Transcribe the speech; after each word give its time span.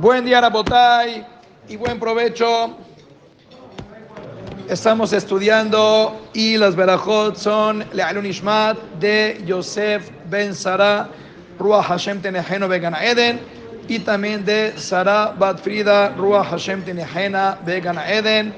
Buen 0.00 0.24
día, 0.24 0.40
Rabotay, 0.40 1.24
y 1.68 1.76
buen 1.76 2.00
provecho. 2.00 2.76
Estamos 4.68 5.12
estudiando 5.12 6.20
y 6.32 6.56
las 6.56 6.74
verajot 6.74 7.36
son 7.36 7.84
Le'alun 7.92 8.26
Ishmat 8.26 8.76
de 8.98 9.40
Yosef 9.46 10.10
Ben 10.28 10.52
Sara, 10.52 11.10
Ruach 11.60 11.86
Hashem 11.86 12.20
Teneheno 12.20 12.66
Began 12.66 12.96
Eden, 12.96 13.38
y 13.86 14.00
también 14.00 14.44
de 14.44 14.76
Sara 14.76 15.32
Bat 15.38 15.60
Frida, 15.60 16.08
Ruach 16.16 16.48
Hashem 16.48 16.82
Tenehena 16.82 17.56
Began 17.64 17.98
Eden, 17.98 18.52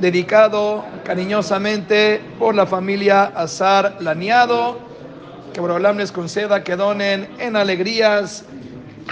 dedicado 0.00 0.84
cariñosamente 1.02 2.20
por 2.38 2.54
la 2.54 2.66
familia 2.66 3.24
Azar 3.34 3.96
Laniado 4.00 4.92
que 5.54 5.60
Borolam 5.60 5.96
les 5.96 6.10
conceda 6.10 6.64
que 6.64 6.74
donen 6.74 7.28
en 7.38 7.54
alegrías, 7.54 8.44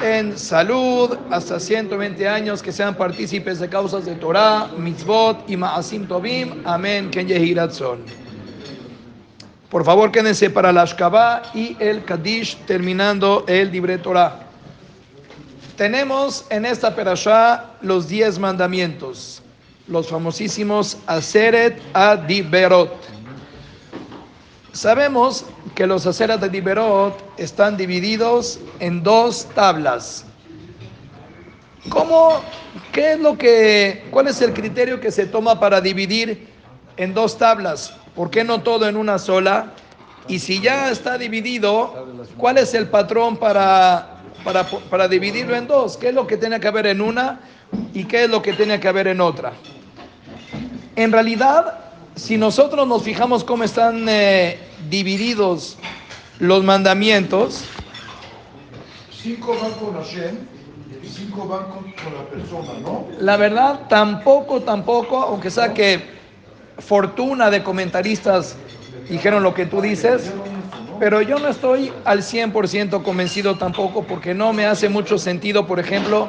en 0.02 0.36
salud, 0.36 1.16
hasta 1.30 1.60
120 1.60 2.28
años, 2.28 2.62
que 2.62 2.72
sean 2.72 2.96
partícipes 2.96 3.60
de 3.60 3.68
causas 3.68 4.04
de 4.04 4.16
Torah, 4.16 4.68
mitzvot 4.76 5.48
y 5.48 5.56
ma'asim 5.56 6.06
tovim. 6.06 6.62
Amén. 6.64 7.10
Ken 7.10 7.28
Por 9.70 9.84
favor, 9.84 10.10
quédense 10.10 10.50
para 10.50 10.72
la 10.72 10.82
Ashkabah 10.82 11.42
y 11.54 11.76
el 11.78 12.04
Kadish, 12.04 12.56
terminando 12.66 13.44
el 13.46 13.70
libre 13.70 13.98
Torah. 13.98 14.40
Tenemos 15.76 16.44
en 16.50 16.66
esta 16.66 16.94
perashá 16.94 17.70
los 17.82 18.08
10 18.08 18.40
mandamientos, 18.40 19.42
los 19.86 20.08
famosísimos 20.08 20.98
Aseret 21.06 21.80
Adiberot. 21.94 23.11
Sabemos 24.72 25.44
que 25.74 25.86
los 25.86 26.06
aceras 26.06 26.40
de 26.40 26.48
Diberot 26.48 27.22
están 27.36 27.76
divididos 27.76 28.58
en 28.80 29.02
dos 29.02 29.46
tablas. 29.54 30.24
¿Cómo? 31.90 32.40
¿Qué 32.90 33.12
es 33.12 33.20
lo 33.20 33.36
que, 33.36 34.04
cuál 34.10 34.28
es 34.28 34.40
el 34.40 34.54
criterio 34.54 34.98
que 34.98 35.10
se 35.10 35.26
toma 35.26 35.60
para 35.60 35.82
dividir 35.82 36.48
en 36.96 37.12
dos 37.12 37.36
tablas? 37.36 37.94
¿Por 38.14 38.30
qué 38.30 38.44
no 38.44 38.62
todo 38.62 38.88
en 38.88 38.96
una 38.96 39.18
sola? 39.18 39.74
Y 40.26 40.38
si 40.38 40.60
ya 40.60 40.90
está 40.90 41.18
dividido, 41.18 42.26
¿cuál 42.38 42.56
es 42.56 42.72
el 42.72 42.88
patrón 42.88 43.36
para, 43.36 44.22
para, 44.42 44.64
para 44.64 45.06
dividirlo 45.06 45.54
en 45.54 45.66
dos? 45.66 45.98
¿Qué 45.98 46.08
es 46.08 46.14
lo 46.14 46.26
que 46.26 46.38
tiene 46.38 46.58
que 46.60 46.68
haber 46.68 46.86
en 46.86 47.02
una 47.02 47.40
y 47.92 48.04
qué 48.04 48.24
es 48.24 48.30
lo 48.30 48.40
que 48.40 48.54
tiene 48.54 48.80
que 48.80 48.88
haber 48.88 49.08
en 49.08 49.20
otra? 49.20 49.52
En 50.96 51.12
realidad, 51.12 51.81
si 52.16 52.36
nosotros 52.36 52.86
nos 52.86 53.02
fijamos 53.02 53.44
cómo 53.44 53.64
están 53.64 54.08
eh, 54.08 54.58
divididos 54.88 55.78
los 56.38 56.62
mandamientos, 56.64 57.64
cinco 59.22 59.56
van 59.60 59.72
con 59.72 59.94
Hashem 59.94 60.36
y 61.02 61.06
cinco 61.06 61.46
van 61.46 61.64
con, 61.64 61.84
la 62.12 62.24
persona, 62.28 62.78
¿no? 62.82 63.06
La 63.18 63.36
verdad, 63.36 63.86
tampoco, 63.88 64.62
tampoco, 64.62 65.22
aunque 65.22 65.50
sea 65.50 65.72
que 65.72 66.02
fortuna 66.78 67.50
de 67.50 67.62
comentaristas 67.62 68.56
dijeron 69.08 69.42
lo 69.42 69.54
que 69.54 69.66
tú 69.66 69.80
dices, 69.80 70.32
pero 70.98 71.22
yo 71.22 71.38
no 71.38 71.48
estoy 71.48 71.92
al 72.04 72.22
100% 72.22 73.02
convencido 73.02 73.56
tampoco 73.56 74.02
porque 74.04 74.34
no 74.34 74.52
me 74.52 74.66
hace 74.66 74.88
mucho 74.88 75.18
sentido, 75.18 75.66
por 75.66 75.80
ejemplo, 75.80 76.28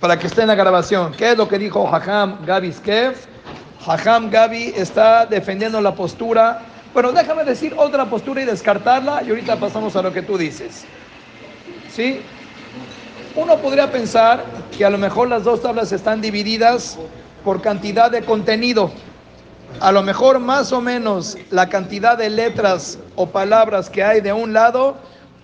para 0.00 0.18
que 0.18 0.26
esté 0.26 0.42
en 0.42 0.48
la 0.48 0.54
grabación, 0.54 1.12
¿qué 1.12 1.32
es 1.32 1.36
lo 1.38 1.48
que 1.48 1.58
dijo 1.58 1.88
Hajam 1.88 2.44
Gabi 2.44 2.72
Hajam 3.86 4.30
Gabi 4.30 4.72
está 4.74 5.26
defendiendo 5.26 5.80
la 5.80 5.94
postura. 5.94 6.62
Bueno, 6.92 7.12
déjame 7.12 7.44
decir 7.44 7.72
otra 7.76 8.06
postura 8.06 8.42
y 8.42 8.44
descartarla 8.44 9.22
y 9.22 9.30
ahorita 9.30 9.56
pasamos 9.56 9.94
a 9.94 10.02
lo 10.02 10.12
que 10.12 10.22
tú 10.22 10.36
dices. 10.36 10.84
¿Sí? 11.88 12.20
Uno 13.36 13.56
podría 13.58 13.92
pensar 13.92 14.44
que 14.76 14.84
a 14.84 14.90
lo 14.90 14.98
mejor 14.98 15.28
las 15.28 15.44
dos 15.44 15.62
tablas 15.62 15.92
están 15.92 16.20
divididas 16.20 16.98
por 17.44 17.62
cantidad 17.62 18.10
de 18.10 18.22
contenido. 18.22 18.90
A 19.78 19.92
lo 19.92 20.02
mejor 20.02 20.40
más 20.40 20.72
o 20.72 20.80
menos 20.80 21.38
la 21.50 21.68
cantidad 21.68 22.18
de 22.18 22.30
letras 22.30 22.98
o 23.14 23.28
palabras 23.28 23.88
que 23.88 24.02
hay 24.02 24.20
de 24.20 24.32
un 24.32 24.52
lado 24.52 24.96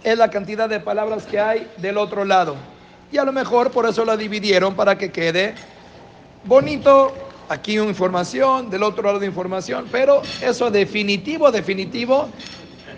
es 0.03 0.19
la 0.19 0.31
cantidad 0.31 0.69
de 0.69 0.81
palabras 0.81 1.27
que 1.27 1.38
hay 1.38 1.71
del 1.77 1.97
otro 1.97 2.25
lado. 2.25 2.56
Y 3.12 3.19
a 3.19 3.25
lo 3.25 3.33
mejor 3.33 3.71
por 3.71 3.87
eso 3.87 4.05
la 4.05 4.17
dividieron 4.17 4.75
para 4.75 4.99
que 4.99 5.12
quede 5.12 5.55
bonito 6.44 7.12
aquí 7.49 7.79
información, 7.79 8.71
del 8.71 8.83
otro 8.83 9.03
lado 9.05 9.19
de 9.19 9.27
información, 9.27 9.87
pero 9.91 10.23
eso 10.41 10.71
definitivo, 10.71 11.51
definitivo, 11.51 12.29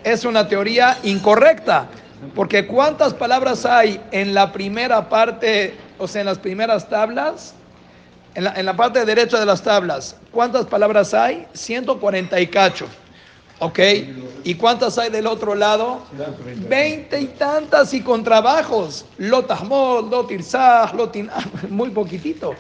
es 0.03 0.25
una 0.25 0.49
teoría 0.49 0.99
incorrecta, 1.03 1.89
porque 2.35 2.67
¿cuántas 2.67 3.15
palabras 3.15 3.65
hay 3.65 4.01
en 4.13 4.35
la 4.35 4.53
primera 4.53 5.09
parte, 5.09 5.75
o 5.99 6.07
sea, 6.07 6.21
en 6.21 6.27
las 6.27 6.39
primeras 6.39 6.89
tablas? 6.89 7.55
En 8.35 8.45
la, 8.45 8.55
en 8.55 8.67
la 8.67 8.77
parte 8.77 9.05
derecha 9.05 9.39
de 9.39 9.47
las 9.47 9.63
tablas, 9.63 10.17
¿cuántas 10.33 10.67
palabras 10.67 11.15
hay? 11.15 11.47
140 11.53 12.41
y 12.41 12.47
cacho. 12.49 12.89
¿Ok? 13.61 13.79
¿Y 14.43 14.55
cuántas 14.57 14.99
hay 14.99 15.11
del 15.11 15.27
otro 15.27 15.55
lado? 15.55 16.03
Veinte 16.69 17.21
y 17.21 17.27
tantas 17.27 17.95
y 17.95 18.01
con 18.03 18.25
trabajos. 18.25 19.07
Lotahmod, 19.19 20.11
Lotirzah, 20.11 20.93
Lotin... 20.95 21.31
Muy 21.71 21.91
poquitito. 21.91 22.55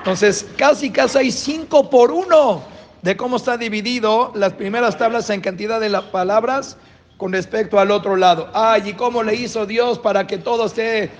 Entonces, 0.00 0.46
casi 0.56 0.90
casi 0.90 1.18
hay 1.18 1.30
cinco 1.30 1.90
por 1.90 2.10
uno 2.10 2.62
de 3.02 3.18
cómo 3.18 3.36
está 3.36 3.58
dividido 3.58 4.32
las 4.34 4.54
primeras 4.54 4.96
tablas 4.96 5.28
en 5.28 5.42
cantidad 5.42 5.78
de 5.78 5.90
las 5.90 6.04
palabras 6.04 6.78
con 7.18 7.32
respecto 7.32 7.78
al 7.78 7.90
otro 7.90 8.16
lado. 8.16 8.48
Ay, 8.54 8.88
¿y 8.88 8.92
cómo 8.94 9.22
le 9.22 9.34
hizo 9.34 9.66
Dios 9.66 9.98
para 9.98 10.26
que 10.26 10.38
todo 10.38 10.64
esté 10.64 11.10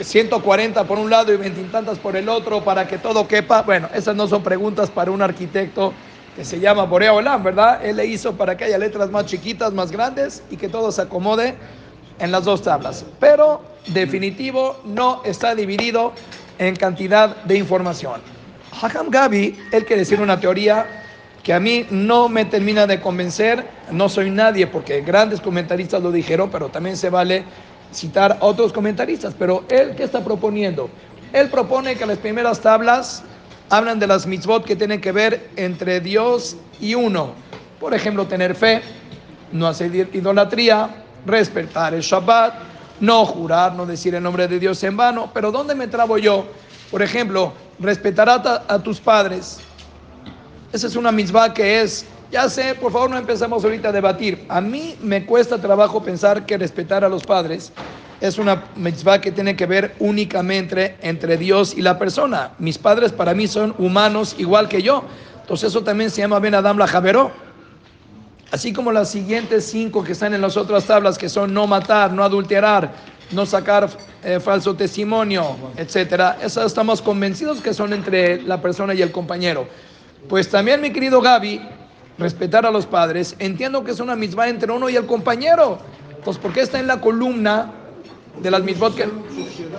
140 0.00 0.80
eh, 0.80 0.84
por 0.84 1.00
un 1.00 1.10
lado 1.10 1.32
y 1.32 1.36
veintitantas 1.36 1.98
por 1.98 2.14
el 2.14 2.28
otro 2.28 2.62
para 2.62 2.86
que 2.86 2.96
todo 2.96 3.26
quepa? 3.26 3.62
Bueno, 3.62 3.88
esas 3.92 4.14
no 4.14 4.28
son 4.28 4.44
preguntas 4.44 4.88
para 4.88 5.10
un 5.10 5.20
arquitecto 5.20 5.92
que 6.36 6.44
se 6.44 6.60
llama 6.60 6.84
Borea 6.84 7.12
Olam, 7.12 7.42
¿verdad? 7.42 7.84
Él 7.84 7.96
le 7.96 8.06
hizo 8.06 8.34
para 8.34 8.56
que 8.56 8.66
haya 8.66 8.78
letras 8.78 9.10
más 9.10 9.26
chiquitas, 9.26 9.72
más 9.72 9.90
grandes 9.90 10.44
y 10.48 10.56
que 10.56 10.68
todo 10.68 10.92
se 10.92 11.02
acomode 11.02 11.56
en 12.20 12.30
las 12.30 12.44
dos 12.44 12.62
tablas. 12.62 13.04
Pero 13.18 13.62
definitivo 13.88 14.78
no 14.84 15.22
está 15.24 15.56
dividido 15.56 16.12
en 16.60 16.76
cantidad 16.76 17.42
de 17.44 17.56
información. 17.56 18.20
Hakam 18.80 19.08
Gabi, 19.08 19.58
él 19.72 19.84
quiere 19.86 20.00
decir 20.02 20.20
una 20.20 20.38
teoría 20.38 20.86
que 21.42 21.54
a 21.54 21.58
mí 21.58 21.86
no 21.90 22.28
me 22.28 22.44
termina 22.44 22.86
de 22.86 23.00
convencer, 23.00 23.66
no 23.90 24.10
soy 24.10 24.30
nadie 24.30 24.66
porque 24.66 25.00
grandes 25.00 25.40
comentaristas 25.40 26.02
lo 26.02 26.12
dijeron, 26.12 26.50
pero 26.50 26.68
también 26.68 26.98
se 26.98 27.08
vale 27.08 27.44
citar 27.92 28.38
a 28.40 28.44
otros 28.44 28.74
comentaristas, 28.74 29.34
pero 29.36 29.64
él 29.70 29.94
qué 29.96 30.04
está 30.04 30.22
proponiendo? 30.22 30.90
Él 31.32 31.48
propone 31.48 31.96
que 31.96 32.04
las 32.04 32.18
primeras 32.18 32.60
tablas 32.60 33.22
hablan 33.70 33.98
de 33.98 34.06
las 34.06 34.26
mitzvot 34.26 34.64
que 34.64 34.76
tienen 34.76 35.00
que 35.00 35.12
ver 35.12 35.50
entre 35.56 36.00
Dios 36.00 36.58
y 36.78 36.94
uno. 36.94 37.32
Por 37.80 37.94
ejemplo, 37.94 38.26
tener 38.26 38.54
fe, 38.54 38.82
no 39.50 39.66
hacer 39.66 39.94
idolatría, 40.12 40.90
respetar 41.24 41.94
el 41.94 42.02
Shabbat, 42.02 42.69
no 43.00 43.24
jurar, 43.26 43.74
no 43.74 43.86
decir 43.86 44.14
el 44.14 44.22
nombre 44.22 44.46
de 44.46 44.58
Dios 44.58 44.82
en 44.84 44.96
vano. 44.96 45.30
Pero 45.32 45.50
¿dónde 45.50 45.74
me 45.74 45.86
trabo 45.86 46.18
yo? 46.18 46.46
Por 46.90 47.02
ejemplo, 47.02 47.52
respetar 47.78 48.28
a, 48.28 48.78
tus 48.80 49.00
padres. 49.00 49.58
Esa 50.72 50.86
es 50.86 50.96
una 50.96 51.10
misma 51.10 51.52
que 51.52 51.80
es, 51.80 52.06
ya 52.30 52.48
sé, 52.48 52.74
por 52.74 52.92
favor 52.92 53.10
no 53.10 53.16
empezamos 53.16 53.64
ahorita 53.64 53.88
a 53.88 53.92
debatir. 53.92 54.44
A 54.48 54.60
mí 54.60 54.96
me 55.02 55.24
cuesta 55.24 55.58
trabajo 55.58 56.02
pensar 56.02 56.46
que 56.46 56.56
respetar 56.58 57.04
a 57.04 57.08
los 57.08 57.24
padres 57.24 57.72
es 58.20 58.38
una 58.38 58.64
mitzvah 58.76 59.20
que 59.20 59.32
tiene 59.32 59.56
que 59.56 59.66
ver 59.66 59.94
únicamente 59.98 60.96
entre 61.00 61.36
Dios 61.36 61.74
y 61.76 61.80
la 61.80 61.98
persona. 61.98 62.50
Mis 62.58 62.76
padres 62.76 63.12
para 63.12 63.34
mí 63.34 63.48
son 63.48 63.74
humanos 63.78 64.36
igual 64.38 64.68
que 64.68 64.82
yo. 64.82 65.04
Entonces 65.40 65.70
eso 65.70 65.82
también 65.82 66.10
se 66.10 66.20
llama 66.20 66.38
Ben 66.38 66.54
Adam 66.54 66.76
la 66.76 66.86
Javeró. 66.86 67.32
Así 68.50 68.72
como 68.72 68.90
las 68.90 69.10
siguientes 69.10 69.64
cinco 69.66 70.02
que 70.02 70.12
están 70.12 70.34
en 70.34 70.40
las 70.40 70.56
otras 70.56 70.84
tablas, 70.84 71.16
que 71.16 71.28
son 71.28 71.54
no 71.54 71.68
matar, 71.68 72.12
no 72.12 72.24
adulterar, 72.24 72.90
no 73.30 73.46
sacar 73.46 73.88
eh, 74.24 74.40
falso 74.40 74.74
testimonio, 74.74 75.56
etcétera. 75.76 76.36
Esas 76.42 76.66
estamos 76.66 77.00
convencidos 77.00 77.60
que 77.60 77.72
son 77.72 77.92
entre 77.92 78.42
la 78.42 78.60
persona 78.60 78.92
y 78.92 79.02
el 79.02 79.12
compañero. 79.12 79.68
Pues 80.28 80.48
también, 80.48 80.80
mi 80.80 80.90
querido 80.90 81.20
Gaby, 81.20 81.60
respetar 82.18 82.66
a 82.66 82.72
los 82.72 82.86
padres, 82.86 83.36
entiendo 83.38 83.84
que 83.84 83.92
es 83.92 84.00
una 84.00 84.16
misma 84.16 84.48
entre 84.48 84.72
uno 84.72 84.88
y 84.90 84.96
el 84.96 85.06
compañero. 85.06 85.78
Pues, 86.24 86.36
¿por 86.36 86.52
qué 86.52 86.62
está 86.62 86.80
en 86.80 86.88
la 86.88 87.00
columna 87.00 87.70
de 88.42 88.50
las 88.50 88.62
mismas 88.62 88.94
que.? 88.94 89.08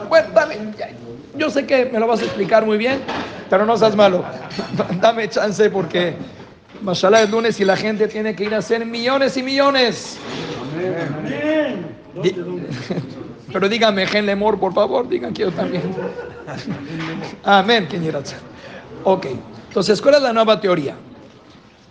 Bueno, 0.07 0.29
dame, 0.33 0.55
yo 1.35 1.49
sé 1.49 1.65
que 1.65 1.85
me 1.85 1.99
lo 1.99 2.07
vas 2.07 2.21
a 2.21 2.25
explicar 2.25 2.65
muy 2.65 2.77
bien, 2.77 3.01
pero 3.49 3.65
no 3.65 3.75
seas 3.75 3.97
malo. 3.97 4.23
dame 5.01 5.29
chance 5.29 5.69
porque. 5.69 6.15
Mashallah 6.81 7.23
es 7.23 7.29
lunes 7.29 7.59
y 7.59 7.65
la 7.65 7.77
gente 7.77 8.07
tiene 8.07 8.35
que 8.35 8.45
ir 8.45 8.55
a 8.55 8.57
hacer 8.57 8.85
millones 8.85 9.37
y 9.37 9.43
millones. 9.43 10.17
Amén. 11.17 11.85
Pero 13.53 13.69
díganme, 13.69 14.07
Gen 14.07 14.25
Lemor, 14.25 14.59
por 14.59 14.73
favor, 14.73 15.07
digan 15.07 15.33
que 15.33 15.43
yo 15.43 15.51
también. 15.51 15.83
Amén, 17.43 17.87
Ok, 19.03 19.27
entonces, 19.67 20.01
¿cuál 20.01 20.15
es 20.15 20.21
la 20.21 20.33
nueva 20.33 20.59
teoría? 20.59 20.95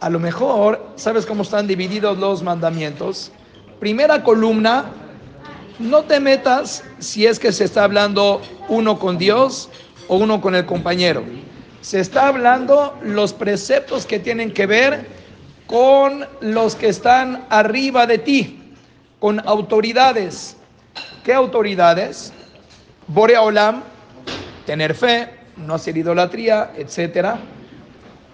A 0.00 0.08
lo 0.08 0.18
mejor, 0.18 0.86
¿sabes 0.96 1.26
cómo 1.26 1.42
están 1.42 1.66
divididos 1.66 2.18
los 2.18 2.42
mandamientos? 2.42 3.30
Primera 3.78 4.22
columna 4.22 4.86
no 5.78 6.02
te 6.02 6.20
metas 6.20 6.84
si 6.98 7.26
es 7.26 7.38
que 7.38 7.52
se 7.52 7.64
está 7.64 7.84
hablando 7.84 8.40
uno 8.68 8.98
con 8.98 9.18
Dios 9.18 9.68
o 10.08 10.16
uno 10.16 10.40
con 10.40 10.54
el 10.54 10.66
compañero. 10.66 11.22
Se 11.80 12.00
está 12.00 12.28
hablando 12.28 12.98
los 13.02 13.32
preceptos 13.32 14.04
que 14.04 14.18
tienen 14.18 14.52
que 14.52 14.66
ver 14.66 15.06
con 15.66 16.26
los 16.40 16.74
que 16.74 16.88
están 16.88 17.46
arriba 17.48 18.06
de 18.06 18.18
ti, 18.18 18.74
con 19.18 19.40
autoridades. 19.48 20.56
¿Qué 21.24 21.32
autoridades? 21.32 22.32
Borea 23.06 23.42
Olam, 23.42 23.82
tener 24.66 24.94
fe, 24.94 25.30
no 25.56 25.74
hacer 25.74 25.96
idolatría, 25.96 26.72
etc. 26.76 27.36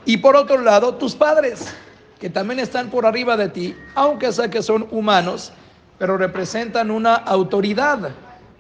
Y 0.05 0.17
por 0.17 0.35
otro 0.35 0.59
lado, 0.59 0.95
tus 0.95 1.15
padres, 1.15 1.73
que 2.19 2.31
también 2.31 2.59
están 2.59 2.91
por 2.91 3.07
arriba 3.07 3.37
de 3.37 3.49
ti, 3.49 3.77
aunque 3.95 4.33
sea 4.33 4.51
que 4.51 4.63
son 4.63 4.89
humanos, 4.91 5.53
pero 5.99 6.17
representan 6.17 6.91
una 6.91 7.15
autoridad. 7.15 8.11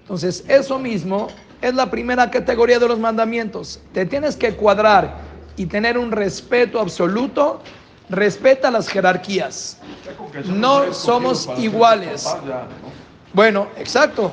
Entonces, 0.00 0.44
eso 0.48 0.78
mismo 0.78 1.28
es 1.60 1.74
la 1.74 1.90
primera 1.90 2.30
categoría 2.30 2.78
de 2.78 2.88
los 2.88 2.98
mandamientos. 2.98 3.80
Te 3.92 4.06
tienes 4.06 4.36
que 4.36 4.54
cuadrar 4.54 5.18
y 5.56 5.66
tener 5.66 5.98
un 5.98 6.12
respeto 6.12 6.80
absoluto. 6.80 7.60
Respeta 8.08 8.70
las 8.70 8.88
jerarquías. 8.88 9.78
No 10.46 10.92
somos 10.92 11.48
iguales. 11.58 12.26
Bueno, 13.32 13.68
exacto. 13.76 14.32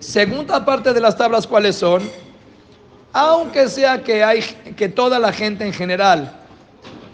Segunda 0.00 0.64
parte 0.64 0.92
de 0.92 1.00
las 1.00 1.16
tablas, 1.16 1.46
¿cuáles 1.46 1.76
son? 1.76 2.02
Aunque 3.12 3.68
sea 3.68 4.02
que 4.02 4.24
hay 4.24 4.42
que 4.76 4.88
toda 4.88 5.18
la 5.18 5.32
gente 5.32 5.64
en 5.64 5.72
general 5.72 6.42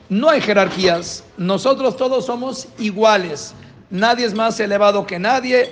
no 0.09 0.31
hay 0.31 0.41
jerarquías, 0.41 1.23
nosotros 1.37 1.97
todos 1.97 2.25
somos 2.25 2.69
iguales. 2.79 3.53
Nadie 3.91 4.25
es 4.25 4.35
más 4.35 4.59
elevado 4.59 5.07
que 5.07 5.19
nadie. 5.19 5.71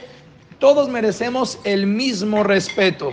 Todos 0.58 0.88
merecemos 0.88 1.58
el 1.64 1.86
mismo 1.86 2.42
respeto. 2.42 3.12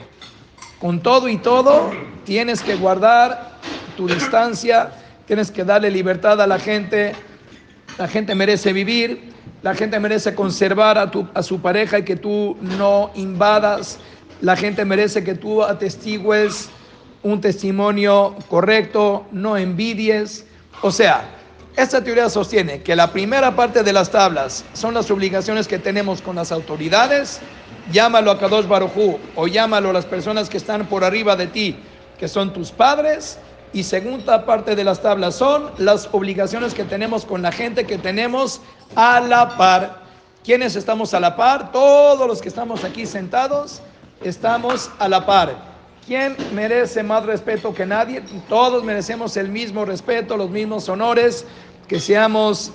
Con 0.80 1.02
todo 1.02 1.28
y 1.28 1.38
todo, 1.38 1.92
tienes 2.26 2.62
que 2.62 2.76
guardar 2.76 3.60
tu 3.98 4.08
distancia, 4.08 4.92
tienes 5.26 5.52
que 5.52 5.66
darle 5.66 5.92
libertad 5.92 6.42
a 6.42 6.48
la 6.48 6.58
gente. 6.58 7.16
La 7.98 8.08
gente 8.08 8.34
merece 8.34 8.72
vivir, 8.72 9.34
la 9.62 9.76
gente 9.76 10.00
merece 10.00 10.34
conservar 10.34 10.98
a, 10.98 11.12
tu, 11.12 11.28
a 11.34 11.44
su 11.44 11.62
pareja 11.62 12.00
y 12.00 12.04
que 12.04 12.16
tú 12.16 12.58
no 12.62 13.12
invadas. 13.16 14.00
La 14.42 14.56
gente 14.56 14.86
merece 14.86 15.24
que 15.24 15.36
tú 15.36 15.64
atestigües 15.64 16.70
un 17.24 17.42
testimonio 17.42 18.36
correcto, 18.48 19.26
no 19.32 19.58
envidies. 19.58 20.46
O 20.82 20.92
sea, 20.92 21.24
esta 21.76 22.04
teoría 22.04 22.30
sostiene 22.30 22.84
que 22.84 22.96
la 22.96 23.12
primera 23.12 23.56
parte 23.56 23.82
de 23.82 23.94
las 23.94 24.12
tablas 24.12 24.64
son 24.74 24.94
las 24.94 25.10
obligaciones 25.10 25.68
que 25.68 25.80
tenemos 25.80 26.22
con 26.22 26.36
las 26.36 26.52
autoridades, 26.52 27.40
llámalo 27.92 28.30
a 28.30 28.40
Kadosh 28.40 28.68
Barujú 28.68 29.20
o 29.36 29.48
llámalo 29.48 29.90
a 29.90 29.94
las 29.94 30.06
personas 30.06 30.50
que 30.50 30.58
están 30.58 30.86
por 30.86 31.04
arriba 31.04 31.36
de 31.36 31.48
ti, 31.48 31.76
que 32.20 32.28
son 32.28 32.54
tus 32.54 32.72
padres, 32.72 33.40
y 33.74 33.84
segunda 33.84 34.46
parte 34.46 34.76
de 34.76 34.84
las 34.84 35.02
tablas 35.02 35.34
son 35.36 35.72
las 35.80 36.08
obligaciones 36.12 36.76
que 36.76 36.84
tenemos 36.84 37.26
con 37.26 37.42
la 37.42 37.52
gente 37.52 37.86
que 37.86 37.98
tenemos 37.98 38.62
a 38.96 39.20
la 39.20 39.58
par. 39.58 40.04
¿Quiénes 40.44 40.76
estamos 40.76 41.16
a 41.16 41.20
la 41.20 41.36
par? 41.36 41.72
Todos 41.72 42.28
los 42.28 42.40
que 42.40 42.50
estamos 42.50 42.84
aquí 42.84 43.08
sentados 43.08 43.82
estamos 44.22 44.92
a 45.00 45.08
la 45.08 45.26
par. 45.26 45.73
¿Quién 46.06 46.36
merece 46.54 47.02
más 47.02 47.26
respeto 47.26 47.74
que 47.74 47.86
nadie? 47.86 48.22
Todos 48.50 48.84
merecemos 48.84 49.38
el 49.38 49.50
mismo 49.50 49.86
respeto, 49.86 50.36
los 50.36 50.50
mismos 50.50 50.90
honores, 50.90 51.46
que 51.88 52.00
seamos 52.00 52.72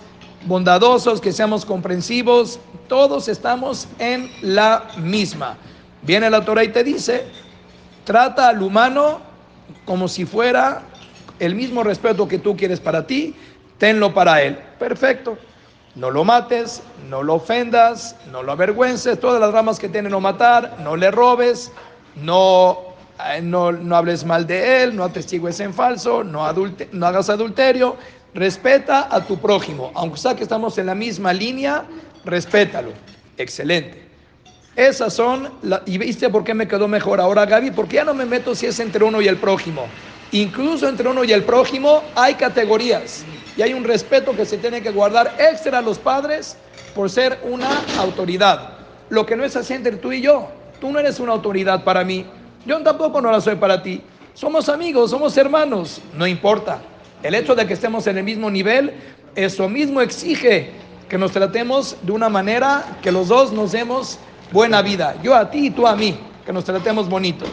bondadosos, 0.46 1.20
que 1.20 1.32
seamos 1.32 1.66
comprensivos, 1.66 2.58
todos 2.88 3.28
estamos 3.28 3.86
en 3.98 4.30
la 4.40 4.84
misma. 4.96 5.58
Viene 6.02 6.30
la 6.30 6.42
Torah 6.44 6.64
y 6.64 6.68
te 6.68 6.82
dice, 6.82 7.26
trata 8.04 8.48
al 8.48 8.62
humano 8.62 9.20
como 9.84 10.08
si 10.08 10.24
fuera 10.24 10.82
el 11.38 11.54
mismo 11.54 11.82
respeto 11.84 12.26
que 12.26 12.38
tú 12.38 12.56
quieres 12.56 12.80
para 12.80 13.06
ti, 13.06 13.34
tenlo 13.76 14.14
para 14.14 14.42
él. 14.42 14.58
Perfecto. 14.78 15.36
No 15.94 16.10
lo 16.10 16.24
mates, 16.24 16.82
no 17.08 17.22
lo 17.22 17.34
ofendas, 17.34 18.16
no 18.30 18.42
lo 18.42 18.52
avergüences, 18.52 19.18
todas 19.18 19.40
las 19.40 19.52
ramas 19.52 19.78
que 19.78 19.88
tienen 19.88 20.12
no 20.12 20.20
matar, 20.20 20.76
no 20.80 20.96
le 20.96 21.10
robes, 21.10 21.72
no, 22.14 22.87
no, 23.42 23.72
no, 23.72 23.96
hables 23.96 24.24
mal 24.24 24.46
de 24.46 24.82
él, 24.82 24.96
no 24.96 25.04
atestigues 25.04 25.58
en 25.60 25.74
falso, 25.74 26.22
no, 26.22 26.44
adulte, 26.44 26.88
no 26.92 27.06
hagas 27.06 27.28
adulterio, 27.30 27.96
respeta 28.34 29.08
a 29.10 29.24
tu 29.24 29.38
prójimo, 29.38 29.90
aunque 29.94 30.18
sea 30.18 30.36
que 30.36 30.42
estamos 30.42 30.78
en 30.78 30.86
la 30.86 30.94
misma 30.94 31.32
línea, 31.32 31.84
respétalo. 32.24 32.90
Excelente. 33.36 34.08
Esas 34.76 35.14
son, 35.14 35.50
y 35.86 35.98
viste 35.98 36.28
por 36.28 36.44
qué 36.44 36.54
me 36.54 36.68
quedó 36.68 36.86
mejor 36.86 37.20
ahora 37.20 37.46
Gaby, 37.46 37.72
porque 37.72 37.96
ya 37.96 38.04
no 38.04 38.14
me 38.14 38.24
meto 38.24 38.54
si 38.54 38.66
es 38.66 38.78
entre 38.78 39.02
uno 39.04 39.20
y 39.20 39.26
el 39.26 39.36
prójimo. 39.36 39.86
Incluso 40.30 40.88
entre 40.88 41.08
uno 41.08 41.24
y 41.24 41.32
el 41.32 41.42
prójimo 41.42 42.02
hay 42.14 42.34
categorías 42.34 43.24
y 43.56 43.62
hay 43.62 43.74
un 43.74 43.82
respeto 43.82 44.36
que 44.36 44.44
se 44.44 44.58
tiene 44.58 44.82
que 44.82 44.90
guardar 44.90 45.34
extra 45.38 45.78
a 45.78 45.82
los 45.82 45.98
padres 45.98 46.56
por 46.94 47.10
ser 47.10 47.40
una 47.44 47.68
autoridad. 47.98 48.74
Lo 49.08 49.26
que 49.26 49.36
no 49.36 49.44
es 49.44 49.56
así 49.56 49.74
entre 49.74 49.96
tú 49.96 50.12
y 50.12 50.20
yo. 50.20 50.48
Tú 50.80 50.92
no 50.92 51.00
eres 51.00 51.18
una 51.18 51.32
autoridad 51.32 51.82
para 51.82 52.04
mí. 52.04 52.24
Yo 52.68 52.78
tampoco 52.82 53.22
no 53.22 53.32
la 53.32 53.40
soy 53.40 53.56
para 53.56 53.82
ti. 53.82 54.02
Somos 54.34 54.68
amigos, 54.68 55.10
somos 55.10 55.34
hermanos. 55.38 56.02
No 56.14 56.26
importa. 56.26 56.82
El 57.22 57.34
hecho 57.34 57.54
de 57.54 57.66
que 57.66 57.72
estemos 57.72 58.06
en 58.06 58.18
el 58.18 58.24
mismo 58.24 58.50
nivel, 58.50 58.92
eso 59.34 59.70
mismo 59.70 60.02
exige 60.02 60.72
que 61.08 61.16
nos 61.16 61.32
tratemos 61.32 61.96
de 62.02 62.12
una 62.12 62.28
manera 62.28 62.98
que 63.00 63.10
los 63.10 63.28
dos 63.28 63.52
nos 63.54 63.72
demos 63.72 64.18
buena 64.52 64.82
vida. 64.82 65.16
Yo 65.22 65.34
a 65.34 65.50
ti 65.50 65.68
y 65.68 65.70
tú 65.70 65.86
a 65.86 65.96
mí, 65.96 66.20
que 66.44 66.52
nos 66.52 66.64
tratemos 66.64 67.08
bonito. 67.08 67.46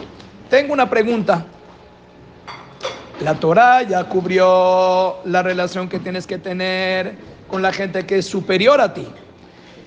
Tengo 0.50 0.74
una 0.74 0.90
pregunta. 0.90 1.46
La 3.22 3.36
Torah 3.36 3.84
ya 3.84 4.04
cubrió 4.04 5.16
la 5.24 5.42
relación 5.42 5.88
que 5.88 5.98
tienes 5.98 6.26
que 6.26 6.36
tener 6.36 7.16
con 7.48 7.62
la 7.62 7.72
gente 7.72 8.04
que 8.04 8.18
es 8.18 8.26
superior 8.26 8.82
a 8.82 8.92
ti. 8.92 9.06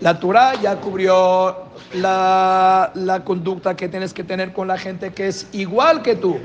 La 0.01 0.19
Torah 0.19 0.55
ya 0.59 0.77
cubrió 0.77 1.68
la, 1.93 2.91
la, 2.95 3.23
conducta 3.23 3.75
que 3.75 3.87
tienes 3.87 4.13
que 4.13 4.23
tener 4.23 4.53
con 4.53 4.67
la 4.67 4.77
gente 4.77 5.11
que 5.11 5.27
es 5.27 5.47
igual 5.51 6.01
que 6.01 6.15
tú. 6.15 6.39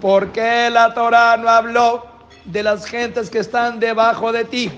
¿Por 0.00 0.32
qué 0.32 0.68
la 0.70 0.94
Torah 0.94 1.36
no 1.36 1.48
habló 1.48 2.06
de 2.44 2.62
las 2.62 2.86
gentes 2.86 3.30
que 3.30 3.38
están 3.38 3.80
debajo 3.80 4.32
de 4.32 4.44
ti? 4.44 4.70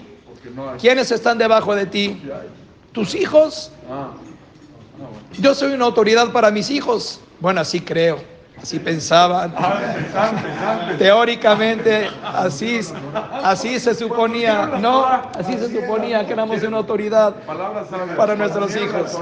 ¿Quiénes 0.80 1.10
están 1.10 1.38
debajo 1.38 1.74
de 1.74 1.86
ti? 1.86 2.22
Tus 2.92 3.14
hijos. 3.14 3.72
Yo 5.38 5.54
soy 5.54 5.72
una 5.72 5.84
autoridad 5.84 6.32
para 6.32 6.50
mis 6.50 6.70
hijos. 6.70 7.20
Bueno, 7.40 7.60
así 7.60 7.80
creo. 7.80 8.35
Así 8.60 8.78
pensaban. 8.78 9.54
Teóricamente, 10.98 12.08
así, 12.24 12.80
así 13.44 13.78
se 13.78 13.94
suponía, 13.94 14.66
no, 14.80 15.04
así 15.04 15.58
se 15.58 15.70
suponía 15.80 16.26
que 16.26 16.32
éramos 16.32 16.62
una 16.62 16.78
autoridad 16.78 17.34
para 18.16 18.34
nuestros 18.34 18.74
hijos. 18.76 19.18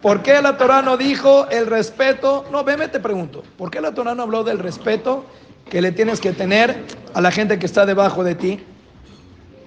¿Por 0.00 0.22
qué 0.22 0.40
la 0.40 0.56
Torah 0.56 0.80
no 0.80 0.96
dijo 0.96 1.48
el 1.50 1.66
respeto? 1.66 2.44
No, 2.52 2.62
veme, 2.62 2.86
te 2.88 3.00
pregunto. 3.00 3.42
¿Por 3.56 3.70
qué 3.70 3.80
la 3.80 3.92
Torah 3.92 4.14
no 4.14 4.22
habló 4.22 4.44
del 4.44 4.60
respeto 4.60 5.24
que 5.68 5.82
le 5.82 5.90
tienes 5.90 6.20
que 6.20 6.32
tener 6.32 6.84
a 7.14 7.20
la 7.20 7.32
gente 7.32 7.58
que 7.58 7.66
está 7.66 7.84
debajo 7.84 8.22
de 8.22 8.36
ti? 8.36 8.64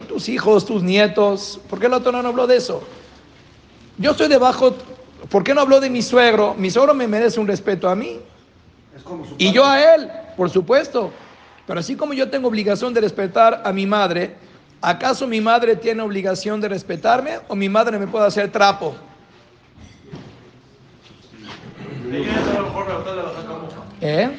Tus 0.08 0.30
hijos, 0.30 0.66
tus 0.66 0.82
nietos. 0.82 1.60
¿Por 1.70 1.80
qué 1.80 1.90
la 1.90 2.00
Torah 2.00 2.22
no 2.22 2.30
habló 2.30 2.48
de 2.48 2.56
eso? 2.56 2.82
Yo 3.98 4.12
estoy 4.12 4.30
debajo. 4.30 4.75
¿Por 5.30 5.44
qué 5.44 5.54
no 5.54 5.62
habló 5.62 5.82
de 5.82 5.90
mi 5.90 6.01
suegro? 6.01 6.56
Mi 6.58 6.72
suegro 6.72 6.94
me 6.94 7.08
merece 7.08 7.40
un 7.40 7.48
respeto 7.48 7.90
a 7.90 7.96
mí. 7.96 8.22
Y 9.38 9.52
yo 9.52 9.66
a 9.66 9.96
él, 9.96 10.10
por 10.38 10.50
supuesto. 10.50 11.12
Pero 11.66 11.80
así 11.80 11.96
como 11.96 12.14
yo 12.14 12.30
tengo 12.30 12.48
obligación 12.48 12.94
de 12.94 13.02
respetar 13.02 13.62
a 13.64 13.72
mi 13.72 13.86
madre, 13.86 14.36
¿acaso 14.82 15.28
mi 15.28 15.42
madre 15.42 15.76
tiene 15.76 16.02
obligación 16.02 16.60
de 16.60 16.70
respetarme 16.70 17.40
o 17.48 17.56
mi 17.56 17.70
madre 17.70 17.98
me 17.98 18.08
puede 18.08 18.26
hacer 18.26 18.52
trapo? 18.52 18.96
¿Eh? 24.02 24.30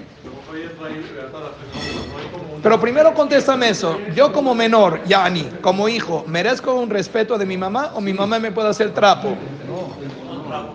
Pero 2.62 2.80
primero 2.80 3.14
contéstame 3.14 3.70
eso. 3.70 3.98
Yo 4.14 4.32
como 4.32 4.54
menor, 4.54 5.02
Yani, 5.06 5.48
como 5.60 5.88
hijo, 5.88 6.24
¿merezco 6.28 6.74
un 6.74 6.90
respeto 6.90 7.38
de 7.38 7.46
mi 7.46 7.56
mamá 7.56 7.92
o 7.94 8.00
mi 8.00 8.12
mamá 8.12 8.38
me 8.38 8.52
puede 8.52 8.68
hacer 8.68 8.92
trapo? 8.92 9.36
No, 9.66 10.46
trapo, 10.48 10.74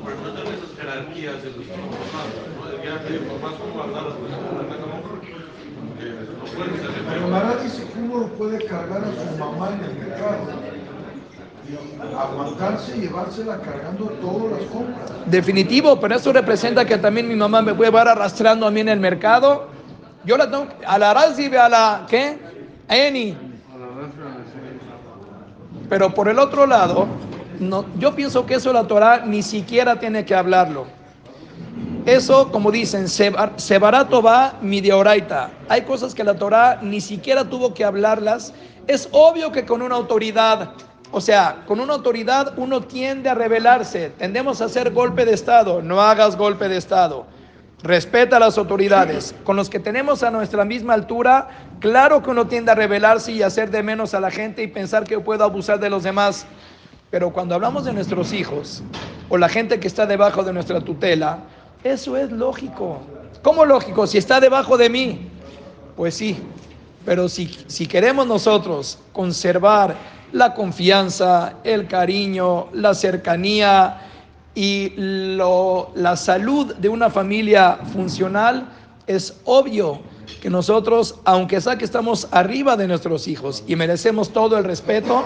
pero 3.04 3.22
los 3.22 4.18
pero 7.10 7.28
Mara 7.28 7.56
dice 7.64 7.84
que 7.84 8.00
uno 8.00 8.20
lo 8.20 8.28
puede 8.34 8.64
cargar 8.66 9.02
a 9.04 9.08
su 9.08 9.38
mamá 9.38 9.70
en 9.74 9.84
el 9.84 10.08
mercado. 10.08 10.78
Aguantarse 12.18 12.98
y 12.98 13.02
llevársela 13.02 13.58
cargando 13.60 14.06
todas 14.22 14.60
las 14.60 14.70
compras. 14.70 15.12
Definitivo, 15.26 16.00
pero 16.00 16.16
eso 16.16 16.32
representa 16.32 16.86
que 16.86 16.98
también 16.98 17.28
mi 17.28 17.36
mamá 17.36 17.62
me 17.62 17.74
puede 17.74 17.90
llevar 17.92 18.08
arrastrando 18.08 18.66
a 18.66 18.72
mí 18.72 18.80
en 18.80 18.90
el 18.90 19.00
mercado. 19.00 19.68
Yo 20.24 20.38
la 20.38 20.50
tengo 20.50 20.68
a 20.86 20.98
la 20.98 21.14
ve 21.14 21.58
a 21.58 21.70
la 21.70 22.06
¿qué? 22.10 22.38
A 22.88 22.98
Eni. 22.98 23.38
Pero 25.90 26.14
por 26.14 26.28
el 26.28 26.40
otro 26.40 26.66
lado, 26.66 27.08
no, 27.60 27.86
yo 27.98 28.16
pienso 28.16 28.46
que 28.46 28.56
eso 28.56 28.74
la 28.74 28.84
Torah 28.88 29.24
ni 29.26 29.42
siquiera 29.42 30.00
tiene 30.00 30.26
que 30.26 30.36
hablarlo. 30.36 30.97
Eso, 32.08 32.50
como 32.54 32.72
dicen, 32.72 33.10
Sebarato 33.10 34.22
va 34.22 34.54
mi 34.62 34.80
deoraita. 34.80 35.50
Hay 35.68 35.82
cosas 35.82 36.16
que 36.16 36.24
la 36.24 36.36
Torah 36.36 36.80
ni 36.82 37.02
siquiera 37.02 37.44
tuvo 37.44 37.74
que 37.74 37.84
hablarlas. 37.84 38.54
Es 38.88 39.10
obvio 39.12 39.52
que 39.52 39.66
con 39.66 39.82
una 39.82 39.96
autoridad, 39.96 40.72
o 41.12 41.20
sea, 41.20 41.66
con 41.68 41.82
una 41.82 41.96
autoridad 41.96 42.54
uno 42.58 42.80
tiende 42.80 43.30
a 43.30 43.34
rebelarse. 43.34 44.12
Tendemos 44.12 44.62
a 44.62 44.66
hacer 44.66 44.94
golpe 44.94 45.26
de 45.26 45.34
Estado. 45.34 45.82
No 45.82 46.00
hagas 46.02 46.38
golpe 46.38 46.70
de 46.70 46.78
Estado. 46.78 47.26
Respeta 47.84 48.38
a 48.38 48.40
las 48.40 48.58
autoridades. 48.58 49.36
Con 49.44 49.58
los 49.58 49.70
que 49.70 49.82
tenemos 49.82 50.24
a 50.24 50.32
nuestra 50.32 50.64
misma 50.64 50.94
altura, 50.94 51.50
claro 51.82 52.24
que 52.24 52.30
uno 52.30 52.48
tiende 52.48 52.72
a 52.72 52.76
rebelarse 52.76 53.34
y 53.34 53.42
hacer 53.42 53.70
de 53.70 53.84
menos 53.84 54.14
a 54.14 54.22
la 54.22 54.32
gente 54.32 54.64
y 54.64 54.68
pensar 54.68 55.04
que 55.04 55.20
puedo 55.20 55.44
abusar 55.44 55.82
de 55.82 55.90
los 55.90 56.04
demás. 56.04 56.46
Pero 57.12 57.34
cuando 57.34 57.54
hablamos 57.54 57.84
de 57.84 57.92
nuestros 57.92 58.32
hijos 58.32 58.82
o 59.28 59.38
la 59.38 59.50
gente 59.50 59.82
que 59.82 59.90
está 59.90 60.06
debajo 60.06 60.46
de 60.46 60.54
nuestra 60.54 60.80
tutela, 60.80 61.40
eso 61.84 62.18
es 62.18 62.32
lógico. 62.32 63.00
¿Cómo 63.44 63.66
lógico? 63.66 64.08
Si 64.08 64.18
está 64.18 64.40
debajo 64.40 64.78
de 64.78 64.90
mí. 64.90 65.30
Pues 65.96 66.16
sí, 66.16 66.38
pero 67.06 67.28
si, 67.28 67.48
si 67.68 67.88
queremos 67.88 68.28
nosotros 68.28 69.00
conservar 69.14 69.96
la 70.32 70.54
confianza, 70.54 71.56
el 71.64 71.88
cariño, 71.88 72.68
la 72.74 72.94
cercanía 72.94 74.02
y 74.54 74.94
lo, 74.98 75.92
la 75.96 76.16
salud 76.16 76.76
de 76.76 76.90
una 76.90 77.10
familia 77.10 77.80
funcional, 77.94 78.68
es 79.08 79.40
obvio 79.46 80.02
que 80.42 80.50
nosotros, 80.50 81.16
aunque 81.24 81.62
sea 81.62 81.78
que 81.78 81.86
estamos 81.86 82.28
arriba 82.32 82.76
de 82.76 82.88
nuestros 82.88 83.28
hijos 83.28 83.64
y 83.68 83.76
merecemos 83.76 84.30
todo 84.30 84.58
el 84.58 84.66
respeto, 84.66 85.24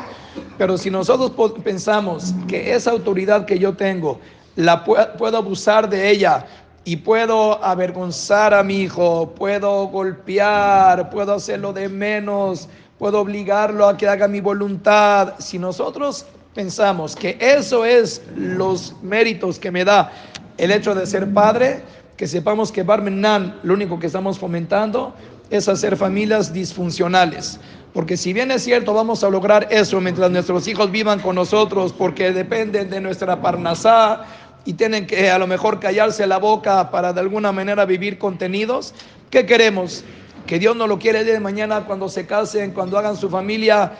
pero 0.58 0.78
si 0.78 0.92
nosotros 0.92 1.32
pensamos 1.64 2.34
que 2.48 2.74
esa 2.74 2.92
autoridad 2.92 3.46
que 3.46 3.58
yo 3.58 3.74
tengo 3.74 4.20
la 4.56 4.84
puedo 4.84 5.38
abusar 5.38 5.90
de 5.90 6.10
ella 6.10 6.46
y 6.84 6.98
puedo 6.98 7.64
avergonzar 7.64 8.54
a 8.54 8.64
mi 8.64 8.82
hijo, 8.82 9.34
puedo 9.36 9.88
golpear, 9.88 11.10
puedo 11.10 11.36
hacerlo 11.36 11.74
de 11.74 11.88
menos, 11.90 12.68
puedo 12.98 13.20
obligarlo 13.20 13.88
a 13.88 13.98
que 13.98 14.08
haga 14.08 14.28
mi 14.28 14.42
voluntad. 14.42 15.36
Si 15.40 15.60
nosotros 15.60 16.26
pensamos 16.54 17.16
que 17.16 17.38
eso 17.40 17.86
es 17.86 18.22
los 18.36 18.96
méritos 19.02 19.60
que 19.60 19.72
me 19.72 19.86
da 19.86 20.12
el 20.58 20.72
hecho 20.72 20.96
de 20.96 21.06
ser 21.06 21.32
padre, 21.34 21.84
que 22.18 22.28
sepamos 22.28 22.72
que 22.72 22.84
Barmenan 22.84 23.60
lo 23.64 23.74
único 23.74 24.00
que 24.00 24.08
estamos 24.08 24.38
fomentando 24.38 25.14
es 25.50 25.68
hacer 25.68 25.98
familias 25.98 26.54
disfuncionales. 26.54 27.60
Porque 27.94 28.16
si 28.16 28.32
bien 28.32 28.52
es 28.52 28.64
cierto, 28.64 28.94
vamos 28.94 29.24
a 29.24 29.30
lograr 29.30 29.68
eso 29.70 30.00
mientras 30.00 30.32
nuestros 30.32 30.66
hijos 30.68 30.92
vivan 30.92 31.20
con 31.20 31.36
nosotros, 31.36 31.92
porque 31.92 32.32
dependen 32.32 32.90
de 32.90 33.02
nuestra 33.02 33.42
parnasá, 33.42 34.26
y 34.66 34.74
tienen 34.74 35.08
que 35.08 35.30
a 35.30 35.40
lo 35.40 35.48
mejor 35.48 35.80
callarse 35.80 36.26
la 36.28 36.38
boca 36.38 36.92
para 36.92 37.14
de 37.14 37.20
alguna 37.20 37.52
manera 37.52 37.86
vivir 37.86 38.18
contenidos. 38.18 38.94
¿Qué 39.30 39.46
queremos? 39.46 40.04
Que 40.46 40.60
Dios 40.60 40.76
no 40.76 40.88
lo 40.88 41.00
quiere 41.00 41.24
de 41.24 41.40
mañana 41.40 41.86
cuando 41.86 42.10
se 42.10 42.26
casen, 42.26 42.72
cuando 42.72 42.98
hagan 42.98 43.18
su 43.18 43.30
familia. 43.30 43.94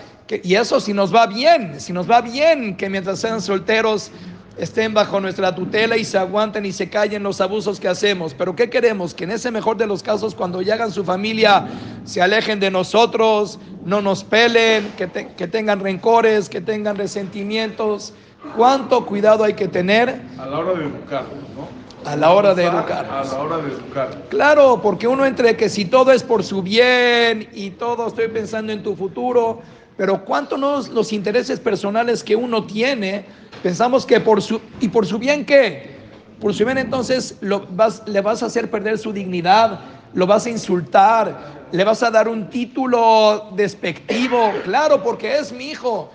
y 0.44 0.56
eso 0.56 0.80
si 0.80 0.94
nos 0.94 1.14
va 1.14 1.28
bien, 1.28 1.80
si 1.80 1.94
nos 1.94 2.10
va 2.10 2.22
bien 2.22 2.76
que 2.78 2.90
mientras 2.90 3.20
sean 3.20 3.42
solteros 3.42 4.12
estén 4.58 4.94
bajo 4.94 5.20
nuestra 5.20 5.56
tutela 5.56 5.98
y 5.98 6.06
se 6.06 6.18
aguanten 6.18 6.66
y 6.66 6.72
se 6.72 6.90
callen 6.90 7.24
los 7.24 7.42
abusos 7.42 7.80
que 7.80 7.88
hacemos. 7.88 8.34
Pero 8.34 8.56
¿qué 8.56 8.70
queremos? 8.70 9.14
Que 9.14 9.24
en 9.24 9.32
ese 9.32 9.50
mejor 9.50 9.78
de 9.78 9.88
los 9.88 10.04
casos, 10.04 10.36
cuando 10.36 10.60
hagan 10.60 10.92
su 10.92 11.04
familia, 11.04 11.68
se 12.06 12.22
alejen 12.22 12.60
de 12.60 12.70
nosotros, 12.70 13.60
no 13.86 14.02
nos 14.02 14.24
pelen, 14.24 14.92
que, 14.98 15.08
que 15.36 15.48
tengan 15.48 15.80
rencores, 15.80 16.50
que 16.50 16.62
tengan 16.62 16.96
resentimientos. 16.96 18.14
¿Cuánto 18.56 19.06
cuidado 19.06 19.44
hay 19.44 19.54
que 19.54 19.68
tener? 19.68 20.22
A 20.38 20.46
la 20.46 20.60
hora 20.60 20.74
de 20.74 20.86
educar, 20.86 21.26
¿no? 21.56 22.10
A 22.10 22.16
la 22.16 22.32
hora 22.32 22.56
de 22.56 22.64
educar. 22.64 23.06
A 23.06 23.24
la 23.24 23.40
hora 23.40 23.58
de 23.58 23.72
educar. 23.72 24.24
Claro, 24.30 24.80
porque 24.82 25.08
uno 25.08 25.26
entre 25.26 25.56
que 25.56 25.70
si 25.70 25.86
todo 25.86 26.12
es 26.12 26.24
por 26.24 26.44
su 26.44 26.64
bien 26.64 27.48
y 27.54 27.72
todo 27.72 28.08
estoy 28.08 28.28
pensando 28.30 28.74
en 28.74 28.82
tu 28.82 28.96
futuro, 28.96 29.62
pero 29.96 30.26
cuánto 30.26 30.58
nos 30.58 30.90
los 30.90 31.14
intereses 31.14 31.60
personales 31.60 32.24
que 32.24 32.36
uno 32.36 32.64
tiene, 32.66 33.26
pensamos 33.62 34.06
que 34.06 34.20
por 34.20 34.42
su 34.42 34.60
y 34.80 34.88
por 34.88 35.06
su 35.06 35.20
bien 35.20 35.46
qué? 35.46 35.92
Por 36.40 36.56
su 36.56 36.66
bien 36.66 36.80
entonces 36.80 37.38
lo 37.42 37.68
vas, 37.70 38.02
le 38.08 38.22
vas 38.22 38.42
a 38.42 38.48
hacer 38.48 38.72
perder 38.72 38.98
su 38.98 39.14
dignidad, 39.14 39.80
lo 40.16 40.26
vas 40.26 40.48
a 40.48 40.50
insultar, 40.50 41.68
le 41.72 41.84
vas 41.84 42.02
a 42.02 42.10
dar 42.10 42.28
un 42.28 42.50
título 42.50 43.50
despectivo, 43.56 44.52
claro, 44.64 45.04
porque 45.04 45.38
es 45.38 45.52
mi 45.52 45.66
hijo 45.66 46.10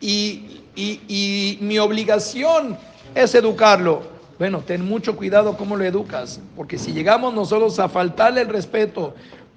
y, 0.00 0.62
y, 0.78 1.58
mi 1.60 1.78
obligación 1.78 2.76
es 3.14 3.34
educarlo. 3.34 4.02
Bueno, 4.38 4.62
ten 4.64 4.86
mucho 4.86 5.16
cuidado 5.16 5.56
cómo 5.56 5.76
lo 5.76 5.84
educas, 5.84 6.40
porque 6.54 6.78
si 6.78 6.92
llegamos 6.92 7.34
nosotros 7.34 7.78
a 7.80 7.88
faltarle 7.88 8.42
el 8.42 8.48
respeto 8.48 9.14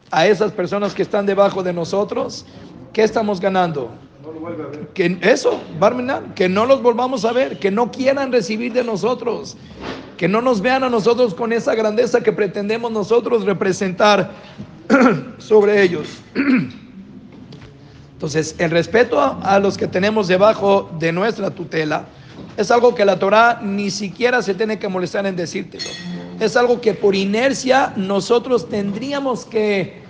a 0.09 0.25
esas 0.25 0.51
personas 0.51 0.93
que 0.95 1.03
están 1.03 1.25
debajo 1.25 1.61
de 1.61 1.71
nosotros, 1.71 2.45
¿qué 2.91 3.03
estamos 3.03 3.39
ganando? 3.39 3.91
Que 4.95 5.19
eso, 5.21 5.61
que 6.35 6.49
no 6.49 6.65
los 6.65 6.81
volvamos 6.81 7.25
a 7.25 7.31
ver, 7.31 7.59
que 7.59 7.69
no 7.69 7.91
quieran 7.91 8.31
recibir 8.31 8.73
de 8.73 8.83
nosotros, 8.83 9.55
que 10.17 10.27
no 10.27 10.41
nos 10.41 10.61
vean 10.61 10.83
a 10.83 10.89
nosotros 10.89 11.35
con 11.35 11.53
esa 11.53 11.75
grandeza 11.75 12.21
que 12.21 12.31
pretendemos 12.31 12.91
nosotros 12.91 13.45
representar 13.45 14.31
sobre 15.37 15.83
ellos. 15.83 16.07
Entonces, 18.21 18.53
el 18.59 18.69
respeto 18.69 19.19
a, 19.19 19.57
los 19.57 19.79
que 19.79 19.87
tenemos 19.87 20.27
debajo 20.27 20.91
de 20.99 21.11
nuestra 21.11 21.49
tutela 21.49 22.05
es 22.55 22.69
algo 22.69 22.93
que 22.93 23.03
la 23.03 23.17
Torah 23.17 23.59
ni 23.63 23.89
siquiera 23.89 24.43
se 24.43 24.53
tiene 24.53 24.77
que 24.77 24.87
molestar 24.87 25.25
en 25.25 25.35
decírtelo. 25.35 25.89
Es 26.39 26.55
algo 26.55 26.79
que 26.79 26.93
por 26.93 27.15
inercia 27.15 27.93
nosotros 27.95 28.69
tendríamos 28.69 29.43
que 29.45 30.03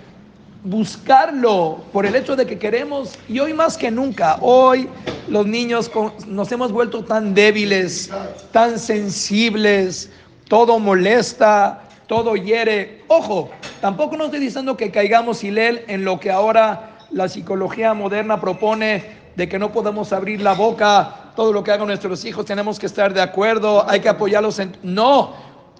buscarlo 0.62 1.86
por 1.90 2.04
el 2.04 2.14
hecho 2.14 2.36
de 2.36 2.44
que 2.44 2.58
queremos, 2.58 3.18
y 3.28 3.38
hoy 3.38 3.54
más 3.54 3.78
que 3.78 3.90
nunca, 3.90 4.36
hoy 4.42 4.90
los 5.26 5.46
niños 5.46 5.90
nos 6.26 6.52
hemos 6.52 6.70
vuelto 6.70 7.02
tan 7.06 7.32
débiles, 7.32 8.10
tan 8.50 8.78
sensibles, 8.78 10.10
todo 10.48 10.78
molesta, 10.78 11.88
todo 12.08 12.36
hiere. 12.36 13.04
Ojo, 13.08 13.50
tampoco 13.80 14.18
nos 14.18 14.26
estoy 14.26 14.40
diciendo 14.40 14.76
que 14.76 14.90
caigamos 14.90 15.42
Hilel 15.42 15.86
en 15.88 16.04
lo 16.04 16.20
que 16.20 16.30
ahora 16.30 16.91
la 17.12 17.28
psicología 17.28 17.94
moderna 17.94 18.40
propone 18.40 19.22
de 19.36 19.48
que 19.48 19.58
no 19.58 19.72
podemos 19.72 20.12
abrir 20.12 20.40
la 20.40 20.54
boca, 20.54 21.32
todo 21.36 21.52
lo 21.52 21.62
que 21.62 21.72
hagan 21.72 21.86
nuestros 21.86 22.24
hijos 22.24 22.44
tenemos 22.44 22.78
que 22.78 22.86
estar 22.86 23.14
de 23.14 23.20
acuerdo, 23.20 23.88
hay 23.88 24.00
que 24.00 24.08
apoyarlos 24.08 24.58
en... 24.58 24.76
No, 24.82 25.34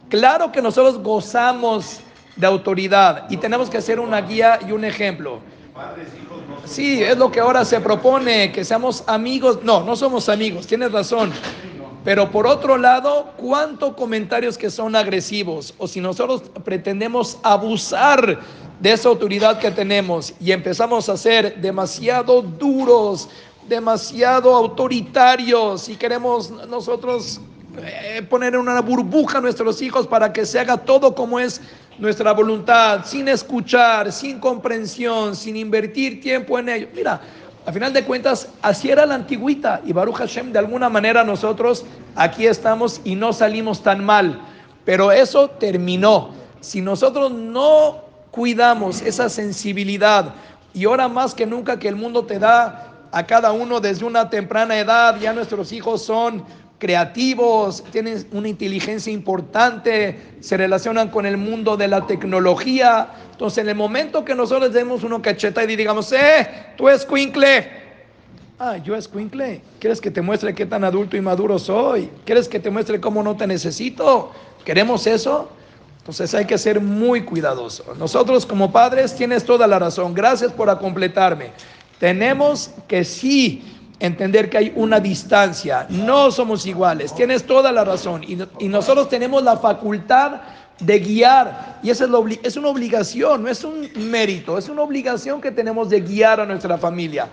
claro 0.09 0.51
que 0.53 0.63
nosotros 0.63 1.03
gozamos 1.03 2.01
de 2.37 2.47
autoridad 2.47 3.27
y 3.29 3.37
tenemos 3.37 3.69
que 3.69 3.79
hacer 3.79 4.01
una 4.01 4.21
guía 4.23 4.59
y 4.67 4.73
un 4.73 4.85
ejemplo. 4.85 5.41
Sí, 6.65 7.03
es 7.03 7.17
lo 7.17 7.31
que 7.31 7.41
ahora 7.41 7.65
se 7.65 7.81
propone, 7.81 8.53
que 8.53 8.65
seamos 8.65 9.05
amigos. 9.07 9.61
No, 9.63 9.83
no 9.83 9.97
somos 9.97 10.29
amigos, 10.29 10.67
tienes 10.67 10.93
razón. 10.93 11.33
Pero 12.05 12.31
por 12.31 12.47
otro 12.47 12.77
lado, 12.77 13.33
¿cuántos 13.37 13.95
comentarios 13.95 14.59
que 14.59 14.71
son 14.71 14.97
agresivos? 14.97 15.73
O 15.79 15.87
si 15.87 16.01
nosotros 16.01 16.43
pretendemos 16.65 17.39
abusar 17.43 18.41
de 18.81 18.93
esa 18.93 19.09
autoridad 19.09 19.61
que 19.61 19.71
tenemos 19.71 20.35
y 20.41 20.51
empezamos 20.51 21.09
a 21.09 21.17
ser 21.17 21.61
demasiado 21.61 22.43
duros, 22.43 23.29
demasiado 23.69 24.53
autoritarios 24.53 25.89
y 25.89 25.95
queremos 25.95 26.51
nosotros 26.69 27.41
eh, 27.79 28.21
poner 28.29 28.55
en 28.55 28.61
una 28.61 28.81
burbuja 28.81 29.39
a 29.39 29.41
nuestros 29.41 29.81
hijos 29.81 30.09
para 30.09 30.33
que 30.33 30.45
se 30.45 30.59
haga 30.59 30.77
todo 30.77 31.15
como 31.15 31.39
es 31.39 31.61
nuestra 31.99 32.33
voluntad, 32.33 33.05
sin 33.05 33.29
escuchar, 33.29 34.11
sin 34.11 34.41
comprensión, 34.41 35.37
sin 35.37 35.57
invertir 35.57 36.21
tiempo 36.21 36.59
en 36.59 36.69
ello. 36.69 36.89
Mira, 36.93 37.21
a 37.65 37.73
final 37.73 37.93
de 37.93 38.05
cuentas, 38.05 38.49
así 38.61 38.91
era 38.91 39.07
la 39.07 39.15
antigüita 39.15 39.81
y 39.85 39.93
Baruch 39.93 40.17
Hashem, 40.17 40.53
de 40.53 40.59
alguna 40.59 40.89
manera 40.89 41.23
nosotros 41.23 41.85
aquí 42.17 42.47
estamos 42.47 43.01
y 43.05 43.15
no 43.15 43.33
salimos 43.33 43.83
tan 43.83 44.05
mal, 44.05 44.41
pero 44.85 45.13
eso 45.13 45.49
terminó. 45.49 46.31
Si 46.61 46.81
nosotros 46.81 47.31
no 47.31 48.03
cuidamos 48.33 49.03
esa 49.03 49.29
sensibilidad. 49.29 50.35
Y 50.75 50.87
ahora 50.87 51.07
más 51.07 51.35
que 51.35 51.47
nunca 51.47 51.79
que 51.79 51.87
el 51.87 51.95
mundo 51.95 52.25
te 52.25 52.41
da 52.41 52.89
a 53.13 53.27
cada 53.27 53.53
uno 53.53 53.79
desde 53.79 54.05
una 54.05 54.29
temprana 54.29 54.79
edad, 54.79 55.21
ya 55.21 55.33
nuestros 55.33 55.71
hijos 55.71 56.03
son 56.03 56.43
creativos, 56.83 57.85
tienen 57.93 58.27
una 58.33 58.49
inteligencia 58.49 59.13
importante, 59.13 60.19
se 60.41 60.57
relacionan 60.57 61.11
con 61.11 61.27
el 61.27 61.37
mundo 61.37 61.77
de 61.77 61.87
la 61.87 62.09
tecnología. 62.09 63.09
Entonces, 63.31 63.63
en 63.63 63.69
el 63.69 63.77
momento 63.77 64.25
que 64.25 64.35
nosotros 64.35 64.73
demos 64.73 65.05
uno 65.05 65.23
cacheta 65.23 65.63
y 65.63 65.77
digamos, 65.77 66.13
eh, 66.13 66.49
tú 66.77 66.89
es 66.89 67.07
Quinkle. 67.07 67.71
Ah, 68.59 68.79
yo 68.79 68.97
es 68.97 69.07
Quinkle. 69.07 69.63
¿Quieres 69.79 70.01
que 70.01 70.11
te 70.11 70.23
muestre 70.23 70.57
qué 70.57 70.67
tan 70.67 70.83
adulto 70.83 71.17
y 71.17 71.21
maduro 71.21 71.57
soy? 71.57 72.11
¿Quieres 72.25 72.49
que 72.49 72.59
te 72.59 72.69
muestre 72.69 73.01
cómo 73.01 73.23
no 73.23 73.37
te 73.37 73.47
necesito? 73.47 74.33
¿Queremos 74.65 75.07
eso? 75.07 75.51
Entonces 75.99 76.35
hay 76.35 76.47
que 76.47 76.59
ser 76.59 76.81
muy 76.81 77.23
cuidadosos. 77.23 77.97
Nosotros 77.97 78.45
como 78.45 78.73
padres 78.73 79.15
tienes 79.15 79.45
toda 79.45 79.69
la 79.69 79.79
razón. 79.79 80.15
Gracias 80.15 80.51
por 80.53 80.77
completarme. 80.81 81.53
Tenemos 82.01 82.73
que 82.89 83.05
sí 83.05 83.63
entender 84.03 84.51
que 84.51 84.59
hay 84.59 84.73
una 84.75 84.99
distancia, 84.99 85.87
no 85.89 86.33
somos 86.33 86.67
iguales, 86.67 87.15
tienes 87.15 87.45
toda 87.45 87.71
la 87.71 87.85
razón. 87.85 88.25
Y, 88.25 88.37
y 88.59 88.69
nosotros 88.69 89.09
tenemos 89.09 89.45
la 89.45 89.57
facultad 89.57 90.41
de 90.81 90.99
guiar. 90.99 91.79
Y 91.85 91.91
esa 91.91 92.05
es, 92.05 92.11
la 92.11 92.19
es 92.43 92.57
una 92.57 92.69
obligación, 92.69 93.45
no 93.45 93.49
es 93.49 93.63
un 93.63 93.89
mérito, 93.95 94.59
es 94.59 94.69
una 94.69 94.83
obligación 94.83 95.41
que 95.41 95.53
tenemos 95.53 95.89
de 95.89 96.01
guiar 96.01 96.41
a 96.41 96.47
nuestra 96.47 96.77
familia, 96.79 97.29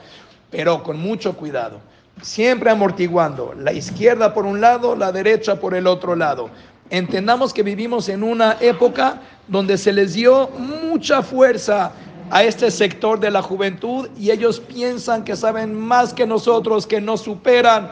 pero 0.52 0.84
con 0.84 1.00
mucho 1.00 1.36
cuidado, 1.36 1.80
siempre 2.22 2.70
amortiguando, 2.70 3.56
la 3.58 3.74
izquierda 3.74 4.32
por 4.32 4.46
un 4.46 4.62
lado, 4.62 4.96
la 4.96 5.12
derecha 5.12 5.60
por 5.60 5.74
el 5.74 5.88
otro 5.88 6.16
lado. 6.16 6.52
Entendamos 6.92 7.52
que 7.52 7.64
vivimos 7.64 8.10
en 8.10 8.22
una 8.22 8.58
época 8.60 9.22
donde 9.48 9.76
se 9.76 9.92
les 9.92 10.14
dio 10.14 10.50
mucha 10.50 11.24
fuerza 11.24 11.92
a 12.32 12.44
este 12.44 12.70
sector 12.72 13.20
de 13.20 13.32
la 13.32 13.42
juventud 13.42 14.10
y 14.18 14.32
ellos 14.32 14.60
piensan 14.60 15.24
que 15.24 15.36
saben 15.36 15.74
más 15.74 16.14
que 16.14 16.26
nosotros, 16.26 16.86
que 16.86 17.02
nos 17.02 17.22
superan. 17.22 17.92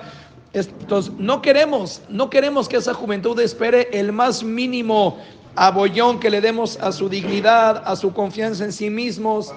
Entonces, 0.53 1.13
no 1.17 1.41
queremos, 1.41 2.01
no 2.09 2.29
queremos 2.29 2.67
que 2.67 2.77
esa 2.77 2.93
juventud 2.93 3.39
espere 3.39 3.89
el 3.91 4.11
más 4.11 4.43
mínimo 4.43 5.17
abollón 5.55 6.19
que 6.19 6.29
le 6.29 6.39
demos 6.39 6.77
a 6.77 6.91
su 6.91 7.09
dignidad, 7.09 7.81
a 7.85 7.95
su 7.95 8.13
confianza 8.13 8.63
en 8.63 8.71
sí 8.71 8.89
mismos, 8.89 9.53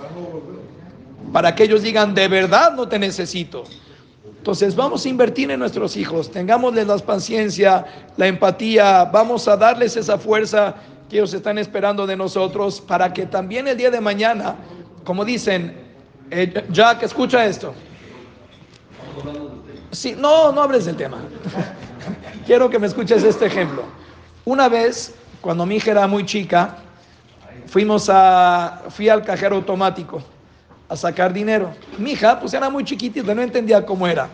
para 1.33 1.55
que 1.55 1.65
ellos 1.65 1.83
digan, 1.83 2.15
de 2.15 2.29
verdad 2.29 2.73
no 2.75 2.89
te 2.89 2.99
necesito. 2.99 3.65
Entonces 4.39 4.75
vamos 4.75 5.05
a 5.05 5.09
invertir 5.09 5.51
en 5.51 5.61
nuestros 5.61 5.97
hijos, 5.99 6.31
tengámosles 6.31 6.87
la 6.87 6.97
paciencia, 6.99 7.85
la 8.17 8.27
empatía, 8.27 9.05
vamos 9.05 9.47
a 9.47 9.57
darles 9.57 9.97
esa 9.97 10.19
fuerza 10.19 10.75
que 11.11 11.17
ellos 11.17 11.35
están 11.35 11.59
esperando 11.59 12.07
de 12.07 12.17
nosotros 12.17 12.81
para 12.81 13.13
que 13.13 13.27
también 13.27 13.67
el 13.67 13.77
día 13.77 13.91
de 13.91 14.01
mañana, 14.01 14.55
como 15.05 15.25
dicen, 15.25 15.77
eh, 16.31 16.65
Jack, 16.71 17.03
escucha 17.03 17.45
esto. 17.45 17.75
Sí, 19.91 20.15
no, 20.17 20.53
no 20.53 20.63
hables 20.63 20.85
del 20.85 20.97
tema. 20.97 21.19
Quiero 22.47 22.71
que 22.71 22.79
me 22.79 22.87
escuches 22.87 23.25
este 23.25 23.47
ejemplo. 23.47 23.83
Una 24.45 24.69
vez, 24.69 25.13
cuando 25.41 25.67
mi 25.67 25.77
hija 25.77 25.91
era 25.91 26.07
muy 26.07 26.25
chica, 26.25 26.77
fuimos 27.67 28.09
a, 28.09 28.85
fui 28.91 29.09
al 29.09 29.25
cajero 29.25 29.57
automático 29.57 30.23
a 30.89 30.97
sacar 30.97 31.33
dinero. 31.33 31.73
Mi 31.99 32.13
hija, 32.13 32.39
pues 32.39 32.55
era 32.55 32.71
muy 32.71 32.85
chiquitita, 32.85 33.35
no 33.35 33.43
entendía 33.43 33.85
cómo 33.85 34.07
era. 34.07 34.29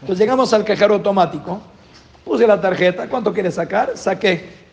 Entonces 0.00 0.18
llegamos 0.18 0.52
al 0.52 0.64
cajero 0.64 0.94
automático, 0.94 1.60
puse 2.24 2.48
la 2.48 2.60
tarjeta, 2.60 3.08
¿cuánto 3.08 3.32
quieres 3.32 3.54
sacar? 3.54 3.96
Saqué. 3.96 4.65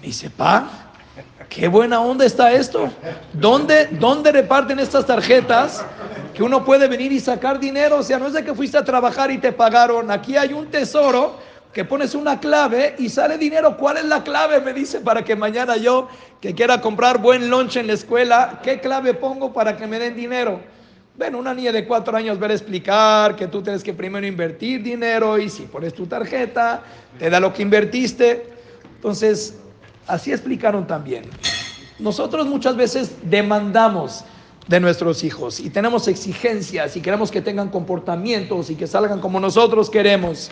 Me 0.00 0.06
dice, 0.06 0.30
pa, 0.30 0.66
qué 1.50 1.68
buena 1.68 2.00
onda 2.00 2.24
está 2.24 2.52
esto. 2.52 2.90
¿Dónde, 3.34 3.86
¿Dónde 3.92 4.32
reparten 4.32 4.78
estas 4.78 5.06
tarjetas 5.06 5.84
que 6.34 6.42
uno 6.42 6.64
puede 6.64 6.88
venir 6.88 7.12
y 7.12 7.20
sacar 7.20 7.60
dinero? 7.60 7.98
O 7.98 8.02
sea, 8.02 8.18
no 8.18 8.26
es 8.26 8.32
de 8.32 8.42
que 8.42 8.54
fuiste 8.54 8.78
a 8.78 8.84
trabajar 8.84 9.30
y 9.30 9.36
te 9.36 9.52
pagaron. 9.52 10.10
Aquí 10.10 10.38
hay 10.38 10.54
un 10.54 10.68
tesoro 10.70 11.38
que 11.74 11.84
pones 11.84 12.14
una 12.14 12.40
clave 12.40 12.94
y 12.98 13.10
sale 13.10 13.36
dinero. 13.36 13.76
¿Cuál 13.76 13.98
es 13.98 14.06
la 14.06 14.24
clave? 14.24 14.62
Me 14.62 14.72
dice 14.72 15.00
para 15.00 15.22
que 15.22 15.36
mañana 15.36 15.76
yo, 15.76 16.08
que 16.40 16.54
quiera 16.54 16.80
comprar 16.80 17.18
buen 17.18 17.50
lunch 17.50 17.76
en 17.76 17.86
la 17.86 17.92
escuela, 17.92 18.60
¿qué 18.62 18.80
clave 18.80 19.12
pongo 19.12 19.52
para 19.52 19.76
que 19.76 19.86
me 19.86 19.98
den 19.98 20.16
dinero? 20.16 20.60
Bueno, 21.18 21.38
una 21.38 21.52
niña 21.52 21.72
de 21.72 21.86
cuatro 21.86 22.16
años 22.16 22.38
ver 22.38 22.52
explicar 22.52 23.36
que 23.36 23.46
tú 23.46 23.60
tienes 23.60 23.84
que 23.84 23.92
primero 23.92 24.26
invertir 24.26 24.82
dinero 24.82 25.38
y 25.38 25.50
si 25.50 25.64
pones 25.64 25.92
tu 25.92 26.06
tarjeta, 26.06 26.82
te 27.18 27.28
da 27.28 27.38
lo 27.38 27.52
que 27.52 27.60
invertiste. 27.60 28.46
Entonces, 28.96 29.58
así 30.10 30.32
explicaron 30.32 30.86
también. 30.86 31.24
Nosotros 31.98 32.46
muchas 32.46 32.76
veces 32.76 33.12
demandamos 33.22 34.24
de 34.66 34.80
nuestros 34.80 35.24
hijos 35.24 35.60
y 35.60 35.68
tenemos 35.68 36.08
exigencias 36.08 36.96
y 36.96 37.00
queremos 37.00 37.30
que 37.30 37.42
tengan 37.42 37.68
comportamientos 37.68 38.70
y 38.70 38.76
que 38.76 38.86
salgan 38.86 39.20
como 39.20 39.40
nosotros 39.40 39.90
queremos. 39.90 40.50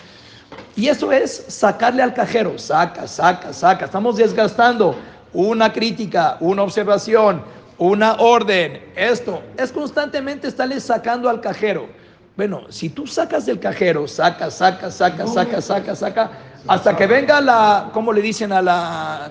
Y 0.77 0.89
eso 0.89 1.13
es 1.13 1.45
sacarle 1.49 2.03
al 2.03 2.15
cajero, 2.15 2.59
saca, 2.59 3.07
saca, 3.07 3.53
saca. 3.53 3.85
Estamos 3.85 4.17
desgastando 4.17 4.97
una 5.33 5.73
crítica, 5.73 6.37
una 6.41 6.63
observación, 6.63 7.43
una 7.79 8.15
orden. 8.15 8.83
Esto 8.97 9.43
es 9.57 9.73
constantemente 9.73 10.49
estarle 10.49 10.81
sacando 10.81 11.29
al 11.29 11.41
cajero. 11.41 11.89
Bueno, 12.37 12.63
si 12.71 12.89
tú 12.89 13.07
sacas 13.07 13.47
del 13.47 13.59
cajero, 13.59 14.07
saca, 14.07 14.51
saca, 14.51 14.91
saca, 14.91 15.27
saca, 15.27 15.61
saca, 15.61 15.95
saca, 15.97 16.31
hasta 16.67 16.97
que 16.97 17.07
venga 17.07 17.41
la, 17.41 17.91
¿cómo 17.93 18.13
le 18.13 18.23
dicen 18.23 18.53
a 18.53 18.63
la, 18.63 19.31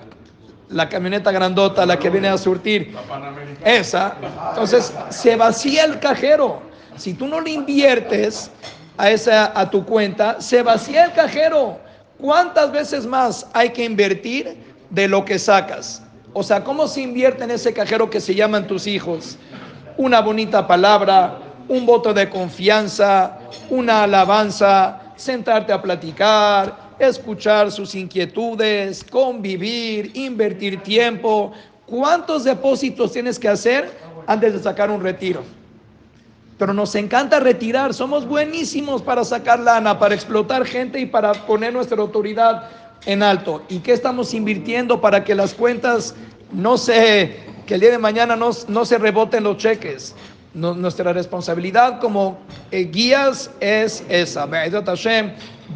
la 0.70 0.88
camioneta 0.88 1.32
grandota, 1.32 1.86
la 1.86 1.98
que 1.98 2.10
viene 2.10 2.28
a 2.28 2.38
surtir? 2.38 2.94
Esa. 3.64 4.16
Entonces, 4.50 4.92
se 5.10 5.36
vacía 5.36 5.84
el 5.84 5.98
cajero. 5.98 6.62
Si 6.96 7.14
tú 7.14 7.26
no 7.26 7.40
le 7.40 7.50
inviertes, 7.50 8.50
a, 8.98 9.10
esa, 9.10 9.58
a 9.58 9.70
tu 9.70 9.84
cuenta, 9.84 10.40
se 10.40 10.62
vacía 10.62 11.04
el 11.04 11.12
cajero. 11.12 11.78
¿Cuántas 12.18 12.72
veces 12.72 13.06
más 13.06 13.46
hay 13.54 13.70
que 13.70 13.84
invertir 13.84 14.58
de 14.90 15.08
lo 15.08 15.24
que 15.24 15.38
sacas? 15.38 16.02
O 16.34 16.42
sea, 16.42 16.62
¿cómo 16.62 16.86
se 16.86 17.00
invierte 17.00 17.44
en 17.44 17.52
ese 17.52 17.72
cajero 17.72 18.10
que 18.10 18.20
se 18.20 18.34
llaman 18.34 18.66
tus 18.66 18.86
hijos? 18.86 19.38
Una 19.96 20.20
bonita 20.20 20.66
palabra, 20.66 21.38
un 21.68 21.86
voto 21.86 22.12
de 22.12 22.28
confianza, 22.28 23.38
una 23.70 24.02
alabanza, 24.02 25.00
sentarte 25.16 25.72
a 25.72 25.80
platicar, 25.80 26.87
escuchar 26.98 27.70
sus 27.70 27.94
inquietudes, 27.94 29.04
convivir, 29.04 30.10
invertir 30.14 30.82
tiempo. 30.82 31.52
¿Cuántos 31.86 32.44
depósitos 32.44 33.12
tienes 33.12 33.38
que 33.38 33.48
hacer 33.48 33.90
antes 34.26 34.52
de 34.52 34.62
sacar 34.62 34.90
un 34.90 35.02
retiro? 35.02 35.42
pero 36.58 36.74
nos 36.74 36.94
encanta 36.96 37.40
retirar. 37.40 37.94
Somos 37.94 38.26
buenísimos 38.26 39.00
para 39.00 39.24
sacar 39.24 39.60
lana, 39.60 39.98
para 39.98 40.14
explotar 40.14 40.66
gente 40.66 40.98
y 40.98 41.06
para 41.06 41.32
poner 41.32 41.72
nuestra 41.72 41.98
autoridad 41.98 42.64
en 43.06 43.22
alto. 43.22 43.62
¿Y 43.68 43.78
qué 43.78 43.92
estamos 43.92 44.34
invirtiendo 44.34 45.00
para 45.00 45.22
que 45.24 45.34
las 45.34 45.54
cuentas 45.54 46.14
no 46.52 46.76
se, 46.76 47.36
que 47.64 47.74
el 47.74 47.80
día 47.80 47.92
de 47.92 47.98
mañana 47.98 48.34
no, 48.34 48.50
no 48.66 48.84
se 48.84 48.98
reboten 48.98 49.44
los 49.44 49.56
cheques? 49.56 50.14
nuestra 50.54 51.12
responsabilidad 51.12 52.00
como 52.00 52.38
eh, 52.72 52.84
guías 52.84 53.48
es 53.60 54.02
esa. 54.08 54.48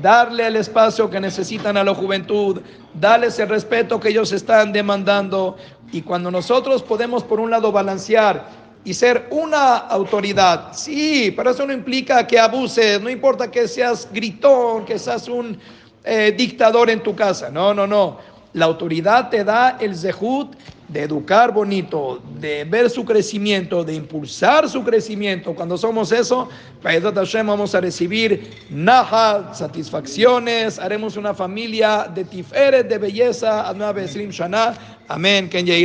Darle 0.01 0.47
el 0.47 0.57
espacio 0.57 1.11
que 1.11 1.21
necesitan 1.21 1.77
a 1.77 1.85
la 1.85 1.95
juventud, 1.95 2.61
darles 2.95 3.39
el 3.39 3.49
respeto 3.49 4.01
que 4.01 4.09
ellos 4.09 4.33
están 4.33 4.73
demandando. 4.73 5.57
Y 5.93 6.03
cuando 6.03 6.31
nosotros 6.31 6.83
podemos, 6.83 7.23
por 7.25 7.41
un 7.41 7.51
lado, 7.51 7.73
balancear 7.73 8.49
y 8.85 8.95
ser 8.95 9.29
una 9.31 9.77
autoridad. 9.77 10.73
Sí, 10.73 11.33
pero 11.37 11.51
eso 11.51 11.67
no 11.67 11.73
implica 11.73 12.27
que 12.27 12.39
abuses, 12.39 13.01
no 13.01 13.11
importa 13.11 13.51
que 13.51 13.69
seas 13.69 14.09
gritón, 14.13 14.85
que 14.85 14.99
seas 14.99 15.29
un 15.29 15.59
eh, 16.05 16.35
dictador 16.37 16.91
en 16.91 17.03
tu 17.03 17.15
casa. 17.15 17.51
No, 17.51 17.75
no, 17.75 17.87
no. 17.87 18.19
La 18.55 18.67
autoridad 18.67 19.31
te 19.31 19.45
da 19.45 19.77
el 19.81 19.97
zehut 19.97 20.57
de 20.93 21.03
educar 21.03 21.53
bonito, 21.53 22.21
de 22.39 22.65
ver 22.65 22.91
su 22.91 23.05
crecimiento, 23.05 23.83
de 23.83 23.95
impulsar 23.95 24.69
su 24.69 24.85
crecimiento. 24.85 25.55
Cuando 25.55 25.79
somos 25.79 26.13
eso, 26.13 26.49
vamos 27.47 27.75
a 27.75 27.81
recibir 27.81 28.51
naja, 28.69 29.55
satisfacciones, 29.55 30.79
haremos 30.79 31.17
una 31.17 31.33
familia 31.33 32.11
de 32.15 32.25
tiferet, 32.25 32.89
de 32.89 32.99
belleza, 32.99 33.69
a 33.69 33.73
Shana. 34.31 34.75
Amén. 35.09 35.49